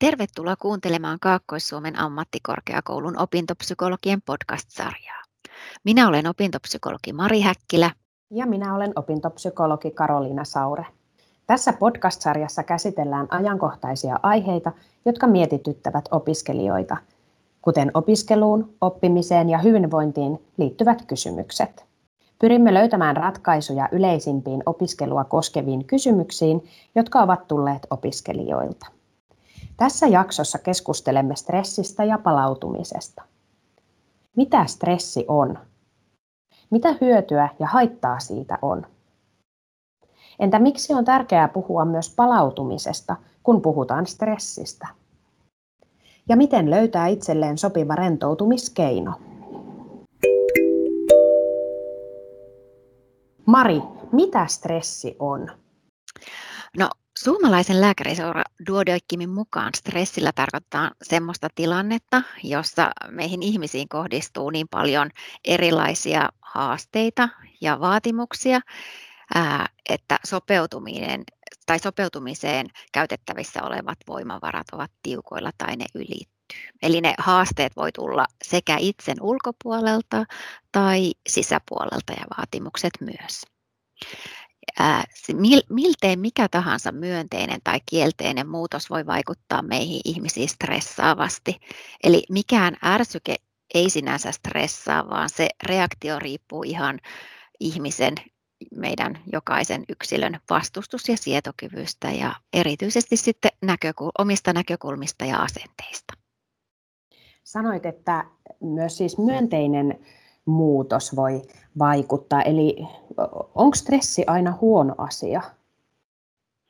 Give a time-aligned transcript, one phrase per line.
[0.00, 5.22] Tervetuloa kuuntelemaan Kaakkois-Suomen ammattikorkeakoulun opintopsykologien podcast-sarjaa.
[5.84, 7.90] Minä olen opintopsykologi Mari Häkkilä.
[8.30, 10.86] Ja minä olen opintopsykologi Karoliina Saure.
[11.46, 14.72] Tässä podcast-sarjassa käsitellään ajankohtaisia aiheita,
[15.04, 16.96] jotka mietityttävät opiskelijoita,
[17.62, 21.84] kuten opiskeluun, oppimiseen ja hyvinvointiin liittyvät kysymykset.
[22.38, 28.99] Pyrimme löytämään ratkaisuja yleisimpiin opiskelua koskeviin kysymyksiin, jotka ovat tulleet opiskelijoilta.
[29.80, 33.22] Tässä jaksossa keskustelemme stressistä ja palautumisesta.
[34.36, 35.58] Mitä stressi on?
[36.70, 38.86] Mitä hyötyä ja haittaa siitä on?
[40.38, 44.88] Entä miksi on tärkeää puhua myös palautumisesta, kun puhutaan stressistä?
[46.28, 49.12] Ja miten löytää itselleen sopiva rentoutumiskeino?
[53.46, 55.50] Mari, mitä stressi on?
[57.24, 65.10] Suomalaisen lääkäriseura Duodeckimin mukaan stressillä tarkoittaa sellaista tilannetta, jossa meihin ihmisiin kohdistuu niin paljon
[65.44, 67.28] erilaisia haasteita
[67.60, 68.60] ja vaatimuksia,
[69.88, 71.24] että sopeutuminen
[71.66, 76.70] tai sopeutumiseen käytettävissä olevat voimavarat ovat tiukoilla tai ne ylittyy.
[76.82, 80.24] Eli ne haasteet voi tulla sekä itsen ulkopuolelta
[80.72, 83.42] tai sisäpuolelta ja vaatimukset myös
[85.70, 91.56] miltei mikä tahansa myönteinen tai kielteinen muutos voi vaikuttaa meihin ihmisiin stressaavasti.
[92.04, 93.36] Eli mikään ärsyke
[93.74, 96.98] ei sinänsä stressaa, vaan se reaktio riippuu ihan
[97.60, 98.14] ihmisen,
[98.74, 106.14] meidän jokaisen yksilön vastustus- ja sietokyvystä ja erityisesti sitten näkökul- omista näkökulmista ja asenteista.
[107.44, 108.24] Sanoit, että
[108.60, 110.00] myös siis myönteinen
[110.44, 111.42] muutos voi
[111.78, 112.42] vaikuttaa.
[112.42, 112.76] Eli
[113.54, 115.42] onko stressi aina huono asia?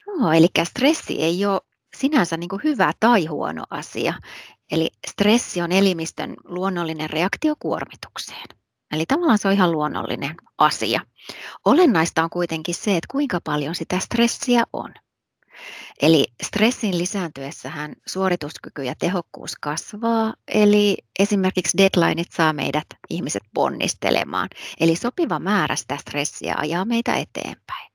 [0.06, 1.60] Joo, eli stressi ei ole
[1.96, 4.14] sinänsä niin kuin hyvä tai huono asia.
[4.72, 8.46] Eli stressi on elimistön luonnollinen reaktio kuormitukseen.
[8.92, 11.00] Eli tavallaan se on ihan luonnollinen asia.
[11.64, 14.94] Olennaista on kuitenkin se, että kuinka paljon sitä stressiä on.
[16.02, 24.48] Eli stressin lisääntyessähän suorituskyky ja tehokkuus kasvaa, eli esimerkiksi deadlineit saa meidät ihmiset ponnistelemaan.
[24.80, 27.90] Eli sopiva määrä sitä stressiä ajaa meitä eteenpäin.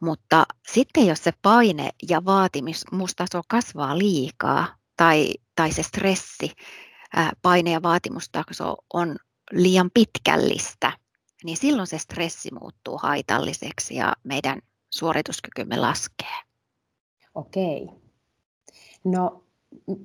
[0.00, 6.52] Mutta sitten jos se paine ja vaatimustaso kasvaa liikaa tai, tai se stressi,
[7.42, 9.16] paine ja vaatimustaso on
[9.52, 10.92] liian pitkällistä,
[11.44, 14.60] niin silloin se stressi muuttuu haitalliseksi ja meidän
[14.94, 16.36] suorituskykymme laskee.
[17.36, 17.88] Okei.
[19.04, 19.44] No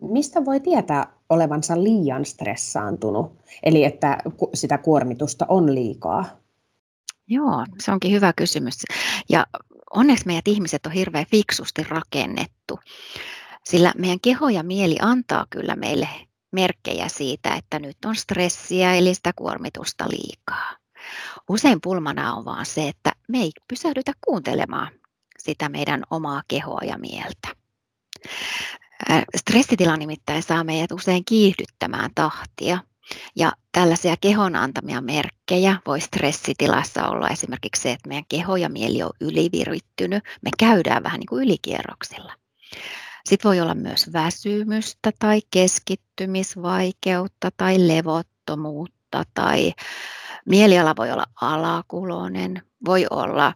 [0.02, 4.18] mistä voi tietää olevansa liian stressaantunut, eli että
[4.54, 6.26] sitä kuormitusta on liikaa?
[7.28, 8.84] Joo, se onkin hyvä kysymys.
[9.30, 9.46] Ja
[9.96, 12.80] onneksi meidät ihmiset on hirveän fiksusti rakennettu,
[13.66, 16.08] sillä meidän keho ja mieli antaa kyllä meille
[16.52, 20.78] merkkejä siitä, että nyt on stressiä eli sitä kuormitusta liikaa.
[21.50, 25.01] Usein pulmana on vaan se, että me ei pysähdytä kuuntelemaan
[25.44, 27.48] sitä meidän omaa kehoa ja mieltä.
[29.36, 32.80] Stressitila nimittäin saa meidät usein kiihdyttämään tahtia.
[33.36, 39.04] Ja tällaisia kehon antamia merkkejä voi stressitilassa olla esimerkiksi se, että meidän keho ja mieli
[39.04, 40.24] on ylivirittynyt.
[40.42, 42.34] Me käydään vähän niin kuin ylikierroksilla.
[43.26, 49.74] Sitten voi olla myös väsymystä tai keskittymisvaikeutta tai levottomuutta tai
[50.46, 53.54] mieliala voi olla alakuloinen, voi olla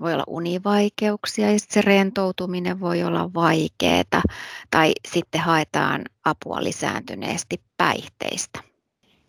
[0.00, 4.22] voi olla univaikeuksia ja se rentoutuminen voi olla vaikeaa
[4.70, 8.60] tai sitten haetaan apua lisääntyneesti päihteistä.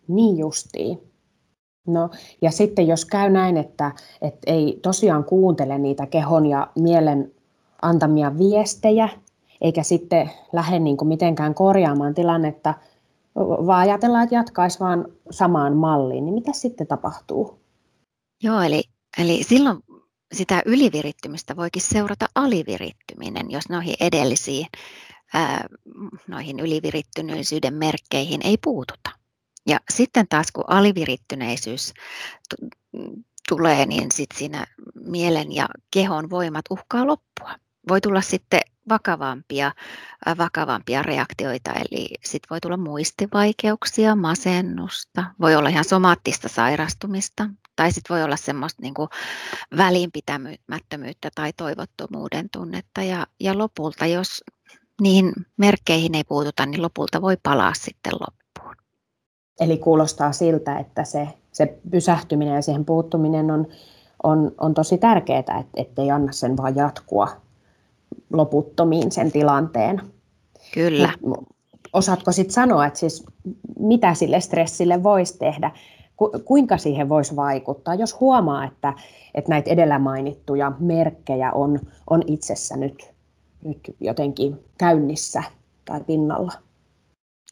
[0.08, 1.10] Niin justiin.
[1.86, 2.10] No
[2.42, 3.92] ja sitten jos käy näin, että,
[4.22, 7.32] että ei tosiaan kuuntele niitä kehon ja mielen
[7.82, 9.08] antamia viestejä,
[9.60, 12.74] eikä sitten lähde niin kuin mitenkään korjaamaan tilannetta,
[13.36, 17.58] vaan ajatellaan, että jatkaisi vaan samaan malliin, niin mitä sitten tapahtuu?
[18.42, 18.82] Joo, eli,
[19.18, 19.78] eli silloin
[20.32, 24.66] sitä ylivirittymistä voikin seurata alivirittyminen, jos noihin edellisiin
[26.28, 29.10] noihin ylivirittyneisyyden merkkeihin ei puututa.
[29.66, 31.92] Ja sitten taas kun alivirittyneisyys
[33.48, 37.54] tulee, niin sit siinä mielen ja kehon voimat uhkaa loppua.
[37.88, 39.72] Voi tulla sitten vakavampia,
[40.38, 48.14] vakavampia reaktioita, eli sitten voi tulla muistivaikeuksia, masennusta, voi olla ihan somaattista sairastumista, tai sitten
[48.14, 48.94] voi olla semmoista niin
[49.76, 53.02] välinpitämättömyyttä tai toivottomuuden tunnetta.
[53.02, 54.44] Ja, ja lopulta, jos
[55.00, 58.76] niihin merkkeihin ei puututa, niin lopulta voi palaa sitten loppuun.
[59.60, 63.66] Eli kuulostaa siltä, että se, se pysähtyminen ja siihen puuttuminen on,
[64.22, 67.28] on, on tosi tärkeää, että ettei anna sen vaan jatkua
[68.32, 70.00] loputtomiin sen tilanteen.
[70.74, 71.12] Kyllä.
[71.92, 73.24] Osaatko sitten sanoa, että siis
[73.78, 75.70] mitä sille stressille voisi tehdä?
[76.44, 78.94] Kuinka siihen voisi vaikuttaa, jos huomaa, että,
[79.34, 81.80] että näitä edellä mainittuja merkkejä on,
[82.10, 83.10] on itsessä nyt,
[83.64, 85.42] nyt jotenkin käynnissä
[85.84, 86.52] tai pinnalla?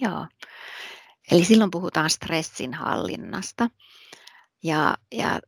[0.01, 0.27] Joo,
[1.31, 3.71] eli silloin puhutaan stressin hallinnasta.
[4.63, 5.41] Ja, ja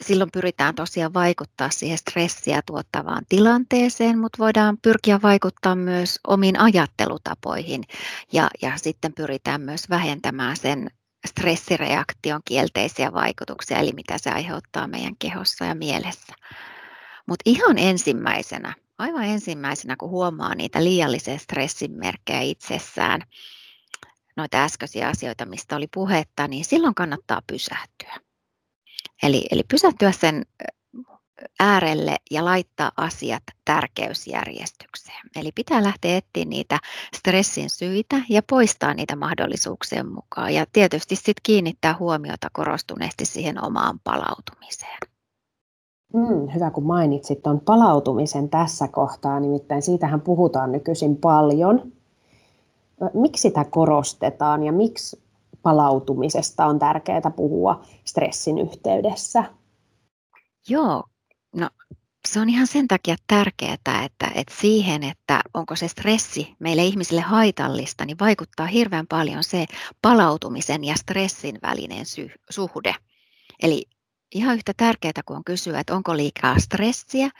[0.00, 7.82] silloin pyritään tosiaan vaikuttaa siihen stressiä tuottavaan tilanteeseen, mutta voidaan pyrkiä vaikuttaa myös omiin ajattelutapoihin.
[8.32, 10.90] Ja, ja sitten pyritään myös vähentämään sen
[11.26, 16.34] stressireaktion kielteisiä vaikutuksia, eli mitä se aiheuttaa meidän kehossa ja mielessä.
[17.26, 23.20] Mutta ihan ensimmäisenä, aivan ensimmäisenä, kun huomaa niitä liiallisen stressin merkkejä itsessään,
[24.36, 28.14] noita äskeisiä asioita, mistä oli puhetta, niin silloin kannattaa pysähtyä.
[29.22, 30.46] Eli, eli pysähtyä sen
[31.60, 35.20] äärelle ja laittaa asiat tärkeysjärjestykseen.
[35.36, 36.78] Eli pitää lähteä etsiä niitä
[37.16, 40.54] stressin syitä ja poistaa niitä mahdollisuuksien mukaan.
[40.54, 44.98] Ja tietysti sitten kiinnittää huomiota korostuneesti siihen omaan palautumiseen.
[46.14, 51.92] Mm, hyvä, kun mainitsit tuon palautumisen tässä kohtaa, nimittäin siitähän puhutaan nykyisin paljon.
[53.14, 55.22] Miksi sitä korostetaan ja miksi
[55.62, 59.44] palautumisesta on tärkeää puhua stressin yhteydessä?
[60.68, 61.04] Joo,
[62.28, 67.20] se on ihan sen takia tärkeää, että, että siihen, että onko se stressi meille ihmisille
[67.20, 69.66] haitallista, niin vaikuttaa hirveän paljon se
[70.02, 72.94] palautumisen ja stressin välinen sy- suhde.
[73.62, 73.86] Eli
[74.34, 77.30] ihan yhtä tärkeää kuin on kysyä, että onko liikaa stressiä,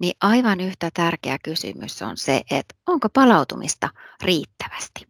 [0.00, 3.90] niin aivan yhtä tärkeä kysymys on se, että onko palautumista
[4.22, 5.06] riittävästi.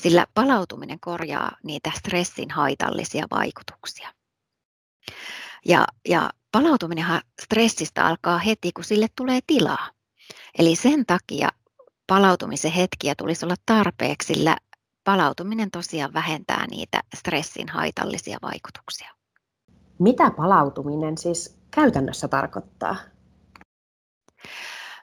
[0.00, 4.14] Sillä palautuminen korjaa niitä stressin haitallisia vaikutuksia.
[5.66, 7.06] Ja, ja palautuminen
[7.42, 9.90] stressistä alkaa heti, kun sille tulee tilaa.
[10.58, 11.48] Eli sen takia
[12.06, 14.56] palautumisen hetkiä tulisi olla tarpeeksi, sillä
[15.04, 19.10] palautuminen tosiaan vähentää niitä stressin haitallisia vaikutuksia.
[19.98, 22.96] Mitä palautuminen siis käytännössä tarkoittaa?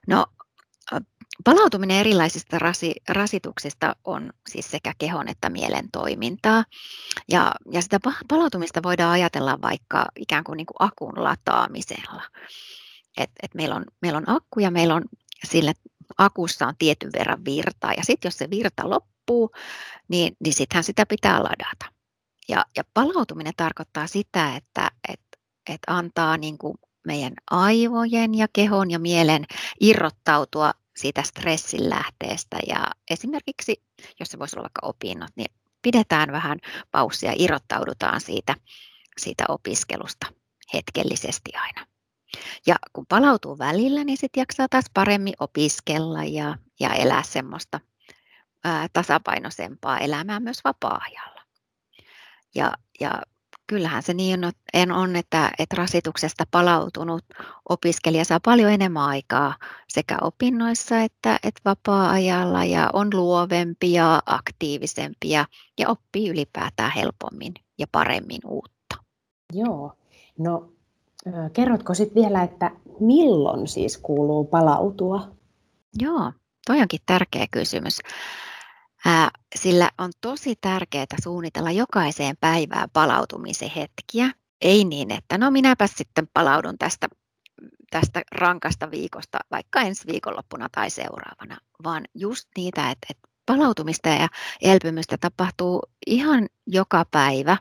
[0.07, 0.25] No
[1.43, 6.63] Palautuminen erilaisista rasi, rasituksista on siis sekä kehon että mielen toimintaa.
[7.31, 12.23] Ja, ja sitä palautumista voidaan ajatella vaikka ikään kuin, niin kuin akun lataamisella.
[13.17, 15.03] Et, et meillä, on, meillä on akku ja meillä on
[15.43, 15.73] sillä
[16.17, 17.93] akussa on tietyn verran virtaa.
[17.93, 19.51] Ja sitten jos se virta loppuu,
[20.07, 21.85] niin, niin sittenhän sitä pitää ladata.
[22.49, 25.21] Ja, ja palautuminen tarkoittaa sitä, että et,
[25.69, 26.77] et antaa niin kuin
[27.07, 29.45] meidän aivojen ja kehon ja mielen
[29.79, 33.83] irrottautua siitä stressin lähteestä ja esimerkiksi,
[34.19, 35.51] jos se voisi olla vaikka opinnot, niin
[35.81, 36.59] pidetään vähän
[36.91, 38.55] paussia, irrottaudutaan siitä,
[39.17, 40.27] siitä opiskelusta
[40.73, 41.87] hetkellisesti aina.
[42.67, 47.79] Ja kun palautuu välillä, niin sitten jaksaa taas paremmin opiskella ja, ja elää semmoista
[48.63, 51.41] ää, tasapainoisempaa elämää myös vapaa-ajalla.
[52.55, 53.21] Ja, ja
[53.69, 54.39] kyllähän se niin
[54.93, 57.25] on, että, että rasituksesta palautunut
[57.69, 59.55] opiskelija saa paljon enemmän aikaa
[59.87, 65.45] sekä opinnoissa että, että vapaa-ajalla ja on luovempi ja aktiivisempi ja,
[65.79, 68.95] ja oppii ylipäätään helpommin ja paremmin uutta.
[69.53, 69.93] Joo,
[70.37, 70.71] no
[71.53, 75.27] kerrotko sitten vielä, että milloin siis kuuluu palautua?
[76.01, 76.33] Joo,
[76.67, 77.99] toi onkin tärkeä kysymys
[79.55, 84.31] sillä on tosi tärkeää suunnitella jokaiseen päivään palautumisen hetkiä.
[84.61, 87.07] Ei niin, että no minäpä sitten palaudun tästä,
[87.89, 94.27] tästä rankasta viikosta vaikka ensi viikonloppuna tai seuraavana, vaan just niitä, että, että palautumista ja
[94.61, 97.57] elpymystä tapahtuu ihan joka päivä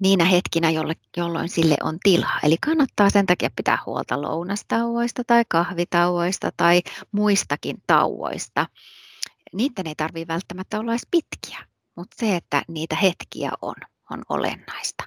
[0.00, 0.70] niinä hetkinä,
[1.16, 2.38] jolloin sille on tilaa.
[2.42, 6.82] Eli kannattaa sen takia pitää huolta lounastauoista tai kahvitauoista tai
[7.12, 8.66] muistakin tauoista
[9.54, 11.58] niiden ei tarvitse välttämättä olla edes pitkiä,
[11.96, 13.74] mutta se, että niitä hetkiä on,
[14.10, 15.04] on olennaista.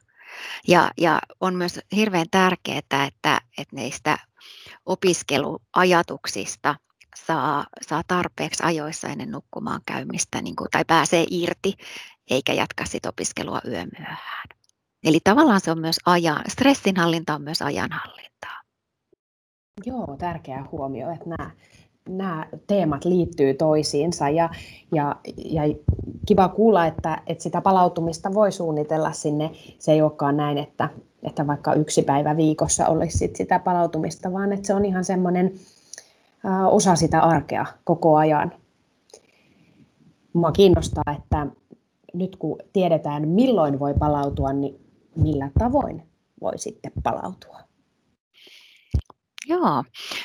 [0.67, 4.17] Ja, ja on myös hirveän tärkeää, että, että niistä
[4.85, 6.75] opiskeluajatuksista
[7.15, 11.73] saa, saa tarpeeksi ajoissa ennen nukkumaan käymistä niin kuin, tai pääsee irti,
[12.29, 14.47] eikä jatka sit opiskelua yömyöhään.
[15.03, 18.61] Eli tavallaan se on myös ajan, stressinhallinta on myös ajanhallintaa.
[19.85, 21.51] Joo, tärkeä huomio, että nämä
[22.07, 24.49] nämä teemat liittyy toisiinsa ja,
[24.95, 25.61] ja, ja
[26.25, 29.51] kiva kuulla, että, että sitä palautumista voi suunnitella sinne.
[29.79, 30.89] Se ei olekaan näin, että,
[31.23, 35.53] että vaikka yksi päivä viikossa olisi sit sitä palautumista, vaan että se on ihan semmoinen
[36.71, 38.51] osa sitä arkea koko ajan.
[40.33, 41.47] Mua kiinnostaa, että
[42.13, 44.79] nyt kun tiedetään milloin voi palautua, niin
[45.15, 46.03] millä tavoin
[46.41, 47.57] voi sitten palautua?
[49.47, 49.83] Joo,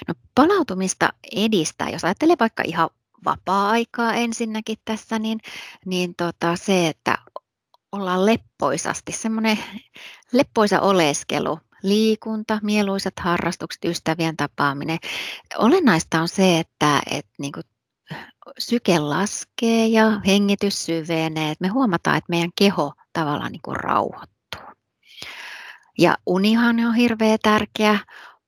[0.08, 2.90] no palautumista edistää, jos ajattelee vaikka ihan
[3.24, 5.40] vapaa-aikaa ensinnäkin tässä, niin,
[5.86, 7.18] niin tota, se, että
[7.92, 9.58] ollaan leppoisasti, semmoinen
[10.32, 14.98] leppoisa oleskelu, liikunta, mieluisat harrastukset, ystävien tapaaminen.
[15.58, 17.64] Olennaista on se, että, että niin kuin
[18.58, 21.50] syke laskee ja hengitys syvenee.
[21.50, 24.60] Että me huomataan, että meidän keho tavallaan niin kuin rauhoittuu.
[25.98, 27.98] Ja unihan on hirveän tärkeä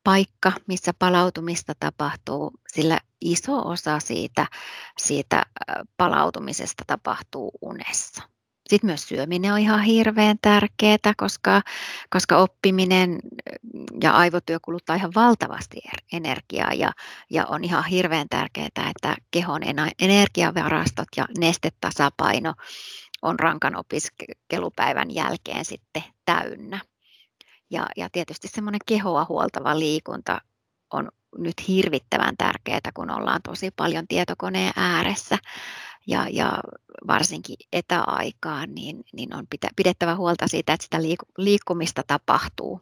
[0.04, 4.46] paikka, missä palautumista tapahtuu, sillä iso osa siitä,
[4.98, 5.42] siitä
[5.96, 8.22] palautumisesta tapahtuu unessa.
[8.68, 11.62] Sitten myös syöminen on ihan hirveän tärkeää, koska,
[12.10, 13.18] koska oppiminen
[14.02, 16.92] ja aivotyö kuluttaa ihan valtavasti er-, energiaa ja,
[17.30, 19.60] ja on ihan hirveän tärkeää, että kehon
[20.00, 22.54] energiavarastot ja nestetasapaino
[23.22, 26.80] on rankan opiskelupäivän jälkeen sitten täynnä.
[27.70, 30.40] Ja, ja tietysti semmoinen kehoa huoltava liikunta
[30.92, 35.38] on nyt hirvittävän tärkeää, kun ollaan tosi paljon tietokoneen ääressä
[36.06, 36.58] ja, ja
[37.06, 40.98] varsinkin etäaikaan, niin, niin on pidettävä huolta siitä, että sitä
[41.38, 42.80] liikkumista tapahtuu.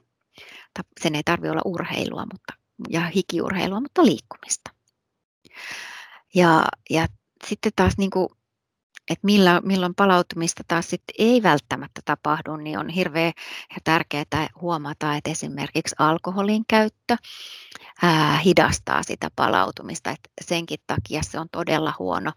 [1.01, 2.53] Sen ei tarvitse olla urheilua mutta,
[2.89, 4.71] ja hikiurheilua, mutta liikkumista.
[6.35, 7.07] Ja, ja
[7.47, 8.29] sitten taas niin kuin
[9.11, 13.33] että milloin, milloin palautumista taas sit ei välttämättä tapahdu, niin on hirveän
[13.85, 17.17] tärkeää huomata, että esimerkiksi alkoholin käyttö
[18.03, 20.11] ää, hidastaa sitä palautumista.
[20.11, 22.33] Et senkin takia se on todella huono,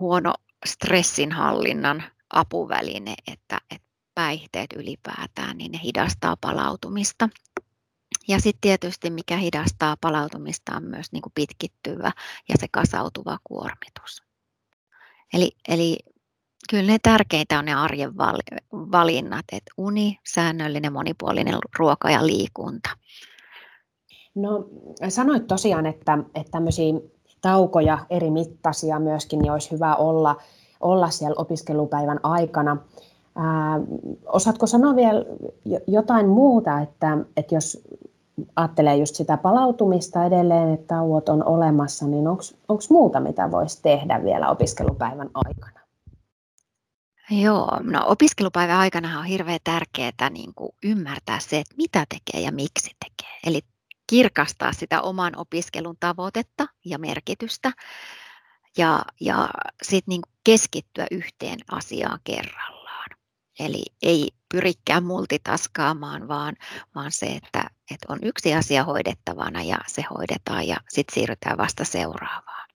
[0.00, 0.34] huono
[0.66, 7.28] stressinhallinnan apuväline, että, että päihteet ylipäätään, niin ne hidastaa palautumista.
[8.28, 12.12] Ja sitten tietysti mikä hidastaa palautumista on myös niin kuin pitkittyvä
[12.48, 14.25] ja se kasautuva kuormitus.
[15.36, 15.98] Eli, eli
[16.70, 18.16] kyllä ne tärkeitä on ne arjen
[18.72, 22.90] valinnat, että uni, säännöllinen monipuolinen ruoka ja liikunta.
[24.34, 24.68] No
[25.08, 26.94] sanoit tosiaan, että, että tämmöisiä
[27.40, 30.36] taukoja eri mittaisia myöskin niin olisi hyvä olla,
[30.80, 32.76] olla siellä opiskelupäivän aikana.
[33.36, 33.80] Ää,
[34.26, 35.24] osaatko sanoa vielä
[35.86, 37.82] jotain muuta, että, että jos
[38.56, 44.24] ajattelee just sitä palautumista edelleen, että tauot on olemassa, niin onko muuta, mitä voisi tehdä
[44.24, 45.80] vielä opiskelupäivän aikana?
[47.30, 52.52] Joo, no opiskelupäivän aikana on hirveän tärkeää niin kuin ymmärtää se, että mitä tekee ja
[52.52, 53.38] miksi tekee.
[53.46, 53.60] Eli
[54.06, 57.72] kirkastaa sitä oman opiskelun tavoitetta ja merkitystä
[58.78, 59.48] ja, ja
[59.82, 63.10] sitten niin keskittyä yhteen asiaan kerrallaan.
[63.58, 66.56] Eli ei pyrikään multitaskaamaan, vaan,
[66.94, 71.84] vaan se, että, että on yksi asia hoidettavana ja se hoidetaan ja sitten siirrytään vasta
[71.84, 72.68] seuraavaan.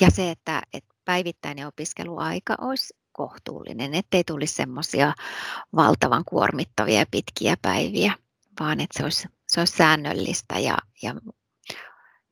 [0.00, 5.14] Ja se, että, että päivittäinen opiskeluaika olisi kohtuullinen, ettei tulisi semmoisia
[5.76, 8.14] valtavan kuormittavia pitkiä päiviä,
[8.60, 11.14] vaan että se olisi, se olisi säännöllistä ja, ja,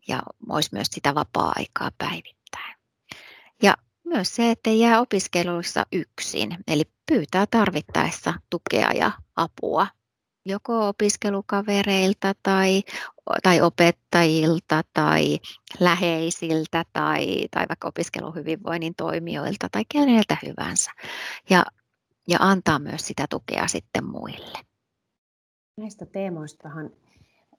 [0.08, 2.76] ja olisi myös sitä vapaa-aikaa päivittäin.
[3.62, 9.87] Ja myös se, että jää opiskeluissa yksin, eli pyytää tarvittaessa tukea ja apua
[10.47, 12.82] joko opiskelukavereilta tai,
[13.42, 15.38] tai opettajilta tai
[15.80, 20.90] läheisiltä tai, tai vaikka opiskeluhyvinvoinnin toimijoilta tai keneltä hyvänsä.
[21.50, 21.64] Ja,
[22.28, 24.59] ja antaa myös sitä tukea sitten muille.
[25.76, 26.90] Näistä teemoistahan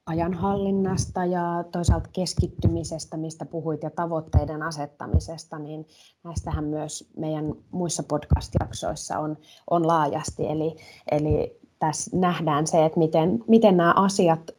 [0.05, 5.85] ajanhallinnasta ja toisaalta keskittymisestä, mistä puhuit, ja tavoitteiden asettamisesta, niin
[6.23, 9.38] näistähän myös meidän muissa podcast-jaksoissa on,
[9.69, 10.47] on laajasti.
[10.47, 10.75] Eli,
[11.11, 14.51] eli tässä nähdään se, että miten, miten nämä asiat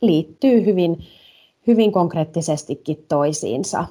[0.00, 1.04] liittyy hyvin,
[1.66, 3.86] hyvin konkreettisestikin toisiinsa.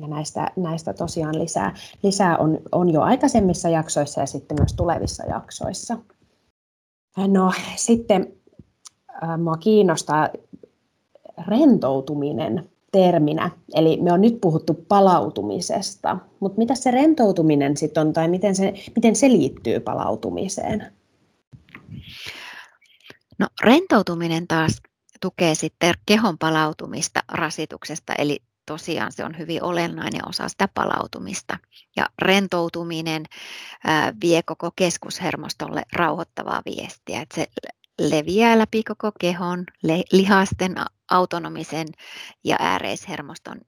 [0.00, 5.24] Ja näistä, näistä tosiaan lisää, lisää on, on jo aikaisemmissa jaksoissa ja sitten myös tulevissa
[5.26, 5.98] jaksoissa.
[7.16, 8.32] No sitten
[9.22, 10.28] äh, mua kiinnostaa
[11.48, 13.50] rentoutuminen terminä.
[13.74, 18.74] Eli me on nyt puhuttu palautumisesta, mutta mitä se rentoutuminen sitten on tai miten se,
[18.96, 20.86] miten se liittyy palautumiseen?
[23.38, 24.82] No rentoutuminen taas
[25.20, 31.58] tukee sitten kehon palautumista rasituksesta, eli tosiaan se on hyvin olennainen osa sitä palautumista.
[31.96, 33.24] Ja rentoutuminen
[34.22, 37.46] vie koko keskushermostolle rauhoittavaa viestiä, että se
[37.98, 39.64] leviää läpi koko kehon,
[40.12, 40.74] lihasten
[41.10, 41.88] autonomisen
[42.44, 43.60] ja ääreishermoston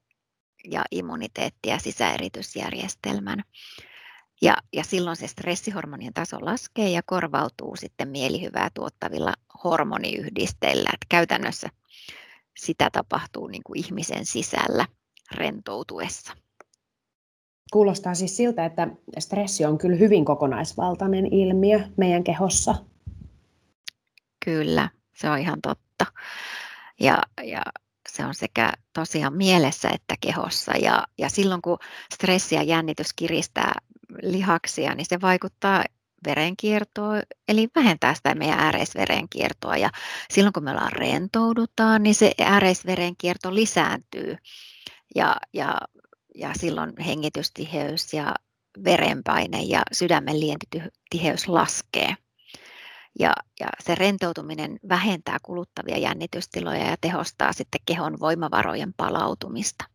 [0.71, 3.43] ja immuniteetti- ja sisäeritysjärjestelmän.
[4.41, 9.33] Ja, ja silloin se stressihormonien taso laskee ja korvautuu sitten mielihyvää tuottavilla
[9.63, 10.89] hormoniyhdisteillä.
[10.93, 11.69] Että käytännössä
[12.57, 14.85] sitä tapahtuu niin kuin ihmisen sisällä
[15.31, 16.33] rentoutuessa.
[17.73, 18.87] Kuulostaa siis siltä, että
[19.19, 22.75] stressi on kyllä hyvin kokonaisvaltainen ilmiö meidän kehossa.
[24.45, 26.05] Kyllä, se on ihan totta.
[26.99, 27.61] Ja, ja
[28.09, 30.71] se on sekä tosiaan mielessä että kehossa.
[30.77, 31.77] Ja, ja silloin kun
[32.13, 33.73] stressi ja jännitys kiristää
[34.21, 35.83] lihaksia, niin se vaikuttaa
[36.25, 39.77] verenkiertoa, eli vähentää sitä meidän ääreisverenkiertoa.
[39.77, 39.89] Ja
[40.29, 44.37] silloin kun me ollaan rentoudutaan, niin se ääreisverenkierto lisääntyy.
[45.15, 45.77] Ja, ja,
[46.35, 48.35] ja silloin hengitystiheys ja
[48.85, 52.15] verenpaine ja sydämen lientitiheys laskee.
[53.19, 59.85] Ja, ja se rentoutuminen vähentää kuluttavia jännitystiloja ja tehostaa sitten kehon voimavarojen palautumista.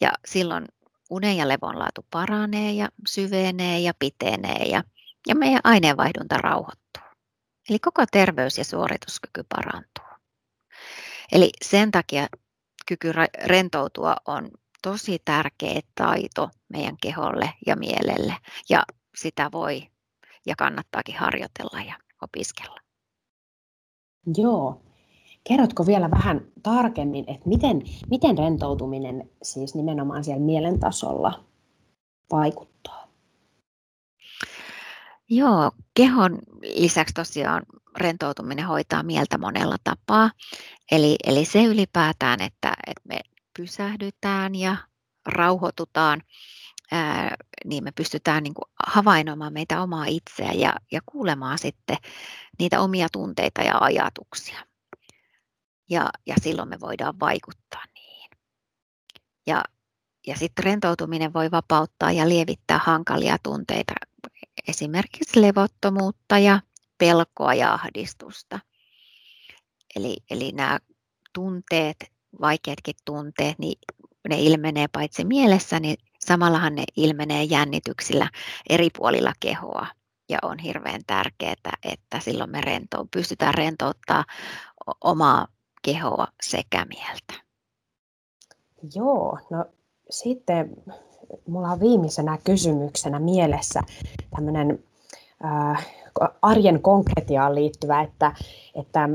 [0.00, 0.64] Ja silloin
[1.10, 4.84] unen ja levon laatu paranee ja syvenee ja pitenee ja,
[5.28, 7.02] ja meidän aineenvaihdunta rauhoittuu.
[7.68, 10.04] Eli koko terveys ja suorituskyky parantuu.
[11.32, 12.26] Eli sen takia
[12.86, 13.12] kyky
[13.44, 14.50] rentoutua on
[14.82, 18.36] tosi tärkeä taito meidän keholle ja mielelle
[18.68, 18.82] ja
[19.16, 19.82] sitä voi
[20.46, 22.80] ja kannattaakin harjoitella ja opiskella.
[24.36, 24.85] Joo.
[25.48, 31.44] Kerrotko vielä vähän tarkemmin, että miten, miten rentoutuminen siis nimenomaan siellä mielen tasolla
[32.32, 33.08] vaikuttaa?
[35.30, 36.38] Joo, kehon
[36.74, 37.62] lisäksi tosiaan
[37.96, 40.30] rentoutuminen hoitaa mieltä monella tapaa.
[40.92, 43.20] Eli, eli se ylipäätään, että, että me
[43.56, 44.76] pysähdytään ja
[45.26, 46.22] rauhoitutaan,
[46.92, 51.96] ää, niin me pystytään niin kuin havainnoimaan meitä omaa itseä ja, ja kuulemaan sitten
[52.58, 54.58] niitä omia tunteita ja ajatuksia.
[55.90, 58.30] Ja, ja silloin me voidaan vaikuttaa niihin.
[59.46, 59.64] Ja,
[60.26, 63.92] ja sitten rentoutuminen voi vapauttaa ja lievittää hankalia tunteita,
[64.68, 66.60] esimerkiksi levottomuutta ja
[66.98, 68.60] pelkoa ja ahdistusta.
[69.96, 70.78] Eli, eli nämä
[71.32, 71.96] tunteet,
[72.40, 73.78] vaikeatkin tunteet, niin
[74.28, 78.30] ne ilmenee paitsi mielessä, niin samallahan ne ilmenee jännityksillä
[78.70, 79.86] eri puolilla kehoa.
[80.28, 84.24] Ja on hirveän tärkeää, että silloin me rentou, pystytään rentouttaa
[85.00, 85.46] omaa
[85.86, 87.46] kehoa sekä mieltä.
[88.94, 89.64] Joo, no
[90.10, 90.76] sitten
[91.48, 93.80] mulla on viimeisenä kysymyksenä mielessä
[94.36, 94.84] tämmöinen
[95.44, 95.86] äh,
[96.42, 98.32] arjen konkretiaan liittyvä, että,
[98.74, 99.08] että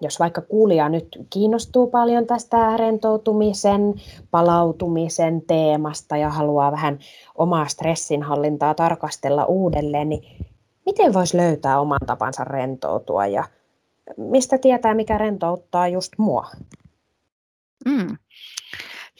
[0.00, 3.94] jos vaikka kuulija nyt kiinnostuu paljon tästä rentoutumisen,
[4.30, 6.98] palautumisen teemasta ja haluaa vähän
[7.34, 10.46] omaa stressinhallintaa tarkastella uudelleen, niin
[10.86, 13.44] miten voisi löytää oman tapansa rentoutua ja
[14.16, 16.50] mistä tietää, mikä rentouttaa just mua?
[17.84, 18.18] Mm.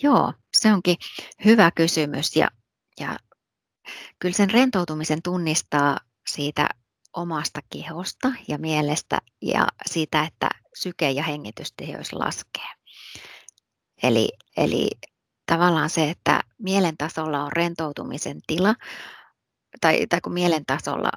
[0.02, 0.96] Joo, se onkin
[1.44, 2.48] hyvä kysymys ja,
[3.00, 3.16] ja
[4.18, 5.96] kyllä sen rentoutumisen tunnistaa
[6.30, 6.68] siitä
[7.16, 12.68] omasta kehosta ja mielestä ja siitä, että syke- ja hengitystiheys laskee.
[14.02, 14.90] Eli, eli
[15.46, 18.74] tavallaan se, että mielen tasolla on rentoutumisen tila,
[19.80, 21.10] tai, tai kun mielen tasolla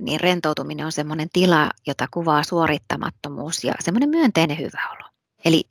[0.00, 5.08] niin rentoutuminen on sellainen tila, jota kuvaa suorittamattomuus ja semmoinen myönteinen hyvä olo.
[5.44, 5.64] Eli,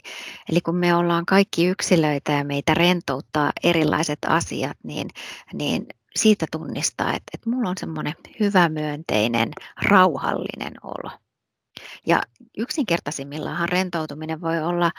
[0.49, 5.08] eli kun me ollaan kaikki yksilöitä ja meitä rentouttaa erilaiset asiat, niin,
[5.53, 9.51] niin siitä tunnistaa, että, että mulla on semmoinen hyvä, myönteinen,
[9.82, 11.12] rauhallinen olo.
[12.06, 12.23] Ja
[12.58, 14.91] yksinkertaisimmillaan rentoutuminen voi olla,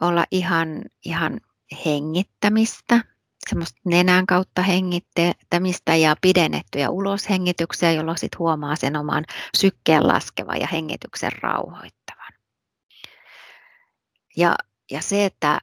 [0.00, 1.40] olla ihan, ihan
[1.84, 3.00] hengittämistä,
[3.50, 9.24] semmoista nenän kautta hengittämistä ja pidennettyjä uloshengityksiä, jolloin sitten huomaa sen oman
[9.56, 12.32] sykkeen laskevan ja hengityksen rauhoittavan.
[14.36, 14.56] Ja,
[14.90, 15.60] ja se, että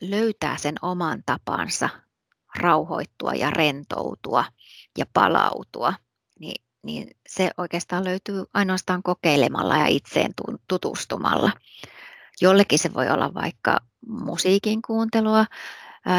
[0.00, 1.88] löytää sen oman tapansa
[2.56, 4.44] rauhoittua ja rentoutua
[4.98, 5.94] ja palautua,
[6.38, 10.32] niin, niin se oikeastaan löytyy ainoastaan kokeilemalla ja itseen
[10.68, 11.52] tutustumalla.
[12.40, 15.46] Jollekin se voi olla vaikka musiikin kuuntelua,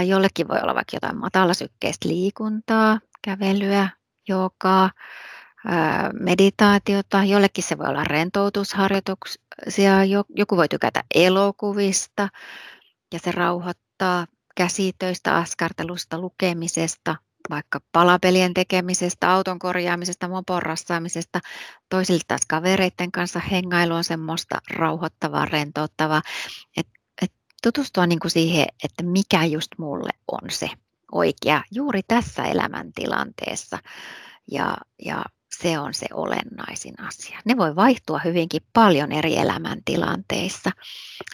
[0.06, 3.90] jollekin voi olla vaikka jotain matalasykkeistä liikuntaa, kävelyä,
[4.28, 4.92] joogaa,
[6.20, 12.30] meditaatiota, jollekin se voi olla rentoutusharjoituksia, joku voi tykätä elokuvista
[13.14, 17.16] ja se rauhoittaa käsitöistä, askartelusta, lukemisesta,
[17.50, 21.40] vaikka palapelien tekemisestä, auton korjaamisesta, mopon rassaamisesta,
[21.90, 26.22] toisilta taas kavereiden kanssa hengailu on semmoista rauhoittavaa, rentouttavaa,
[26.78, 26.88] et
[27.64, 30.70] tutustua niin kuin siihen, että mikä just mulle on se
[31.12, 33.80] oikea juuri tässä elämäntilanteessa
[34.52, 35.26] ja, ja
[35.60, 37.40] se on se olennaisin asia.
[37.46, 40.72] Ne voi vaihtua hyvinkin paljon eri elämäntilanteissa,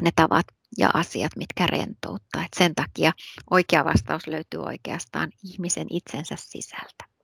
[0.02, 0.46] ne tavat
[0.78, 2.42] ja asiat, mitkä rentouttaa.
[2.42, 3.12] Et sen takia
[3.52, 7.19] oikea vastaus löytyy oikeastaan ihmisen itsensä sisältä.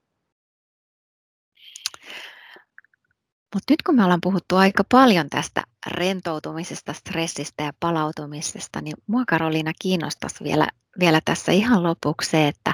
[3.55, 9.23] Mutta nyt kun me ollaan puhuttu aika paljon tästä rentoutumisesta, stressistä ja palautumisesta, niin mua
[9.27, 10.67] Karoliina kiinnostaisi vielä,
[10.99, 12.73] vielä tässä ihan lopuksi se, että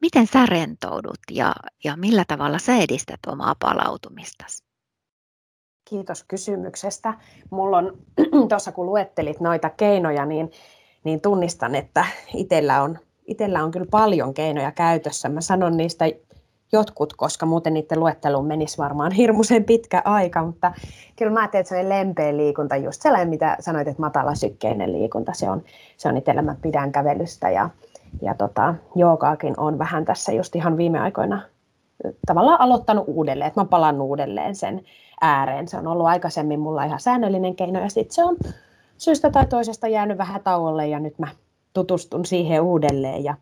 [0.00, 4.64] miten sä rentoudut ja, ja millä tavalla sä edistät omaa palautumistasi?
[5.90, 7.14] Kiitos kysymyksestä.
[7.50, 7.98] Mulla on
[8.48, 10.50] tuossa kun luettelit noita keinoja, niin
[11.04, 15.28] niin tunnistan, että itsellä on, itsellä on kyllä paljon keinoja käytössä.
[15.28, 16.04] Mä sanon niistä
[16.72, 20.72] jotkut, koska muuten niiden luetteluun menisi varmaan hirmuisen pitkä aika, mutta
[21.16, 25.32] kyllä mä ajattelin, että se lempeä liikunta, just sellainen, mitä sanoit, että matala sykkeinen liikunta,
[25.34, 25.62] se on,
[25.96, 27.70] se on itsellä, mä pidän kävelystä ja,
[28.22, 31.42] ja tota, joogaakin on vähän tässä just ihan viime aikoina
[32.26, 34.82] tavallaan aloittanut uudelleen, että mä palaan uudelleen sen
[35.20, 35.68] ääreen.
[35.68, 38.36] Se on ollut aikaisemmin mulla ihan säännöllinen keino ja sitten se on
[38.98, 41.28] syystä tai toisesta jäänyt vähän tauolle ja nyt mä
[41.72, 43.34] tutustun siihen uudelleen ja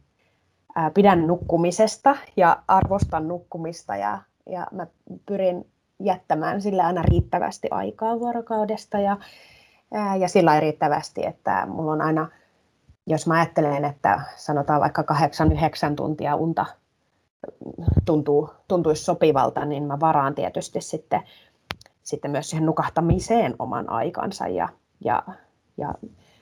[0.80, 4.86] ää, pidän nukkumisesta ja arvostan nukkumista ja, ja mä
[5.26, 9.16] pyrin jättämään sillä aina riittävästi aikaa vuorokaudesta ja,
[9.94, 12.28] ää, ja sillä riittävästi, että mulla on aina,
[13.06, 15.04] jos mä ajattelen, että sanotaan vaikka
[15.92, 16.66] 8-9 tuntia unta
[18.04, 21.22] tuntuu, tuntuisi sopivalta, niin mä varaan tietysti sitten,
[22.02, 24.68] sitten myös siihen nukahtamiseen oman aikansa ja,
[25.04, 25.22] ja,
[25.76, 25.94] ja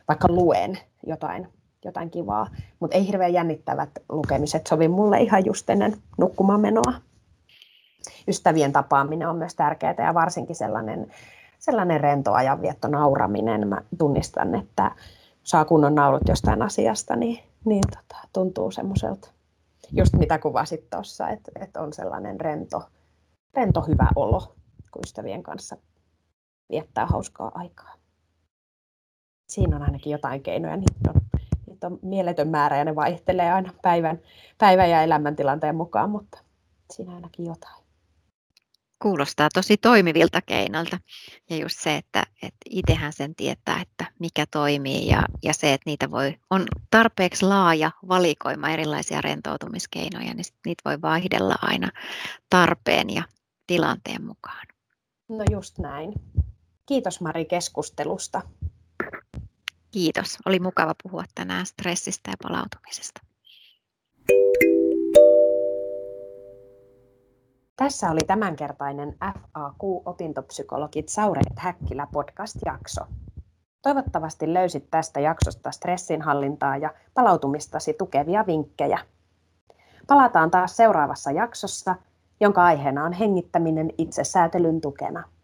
[0.08, 1.48] vaikka luen jotain,
[1.84, 2.46] jotain kivaa,
[2.80, 6.92] mutta ei hirveän jännittävät lukemiset sovi mulle ihan just ennen nukkumaan menoa.
[8.28, 11.12] Ystävien tapaaminen on myös tärkeää ja varsinkin sellainen,
[11.58, 13.68] sellainen rento ajanvietto, nauraminen.
[13.68, 14.90] Mä tunnistan, että
[15.42, 19.30] saa kunnon naulut jostain asiasta, niin, niin tota, tuntuu semmoiselta
[19.92, 22.82] just mitä kuvasit tuossa, että, että on sellainen rento,
[23.54, 24.54] rento hyvä olo,
[24.90, 25.76] kun ystävien kanssa
[26.70, 27.94] viettää hauskaa aikaa.
[29.48, 31.17] Siinä on ainakin jotain keinoja, niitä on,
[31.78, 34.20] niitä on mieletön määrä ja ne vaihtelee aina päivän,
[34.58, 36.38] päivän ja elämäntilanteen mukaan, mutta
[36.92, 37.84] siinä ainakin jotain
[39.02, 40.98] kuulostaa tosi toimivilta keinoilta.
[41.50, 45.90] Ja just se, että, että itsehän sen tietää, että mikä toimii ja, ja se, että
[45.90, 51.90] niitä voi, on tarpeeksi laaja valikoima erilaisia rentoutumiskeinoja, niin niitä voi vaihdella aina
[52.50, 53.22] tarpeen ja
[53.66, 54.66] tilanteen mukaan.
[55.28, 56.12] No just näin.
[56.86, 58.42] Kiitos Mari keskustelusta.
[59.98, 60.38] Kiitos.
[60.46, 63.20] Oli mukava puhua tänään stressistä ja palautumisesta.
[67.76, 73.00] Tässä oli tämänkertainen FAQ-opintopsykologit Saureet Häkkilä podcast-jakso.
[73.82, 78.98] Toivottavasti löysit tästä jaksosta stressinhallintaa ja palautumistasi tukevia vinkkejä.
[80.06, 81.96] Palataan taas seuraavassa jaksossa,
[82.40, 85.37] jonka aiheena on hengittäminen itsesäätelyn tukena.